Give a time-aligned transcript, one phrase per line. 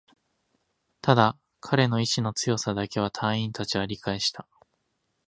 [1.03, 4.47] ただ、彼の意志の強さだけは隊員達は理解した